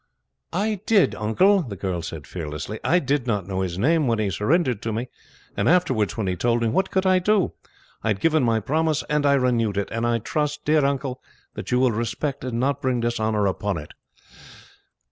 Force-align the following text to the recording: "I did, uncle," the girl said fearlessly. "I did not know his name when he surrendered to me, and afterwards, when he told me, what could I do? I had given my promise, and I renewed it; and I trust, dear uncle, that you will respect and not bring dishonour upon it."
"I 0.51 0.81
did, 0.87 1.13
uncle," 1.13 1.61
the 1.61 1.75
girl 1.75 2.01
said 2.01 2.25
fearlessly. 2.25 2.79
"I 2.83 2.97
did 2.97 3.27
not 3.27 3.45
know 3.45 3.61
his 3.61 3.77
name 3.77 4.07
when 4.07 4.17
he 4.17 4.31
surrendered 4.31 4.81
to 4.81 4.91
me, 4.91 5.09
and 5.55 5.69
afterwards, 5.69 6.17
when 6.17 6.25
he 6.25 6.35
told 6.35 6.63
me, 6.63 6.69
what 6.69 6.89
could 6.89 7.05
I 7.05 7.19
do? 7.19 7.53
I 8.03 8.07
had 8.07 8.19
given 8.19 8.41
my 8.41 8.61
promise, 8.61 9.03
and 9.11 9.27
I 9.27 9.35
renewed 9.35 9.77
it; 9.77 9.89
and 9.91 10.07
I 10.07 10.17
trust, 10.17 10.65
dear 10.65 10.83
uncle, 10.83 11.21
that 11.53 11.69
you 11.69 11.79
will 11.79 11.91
respect 11.91 12.43
and 12.43 12.59
not 12.59 12.81
bring 12.81 12.99
dishonour 13.01 13.45
upon 13.45 13.77
it." 13.77 13.91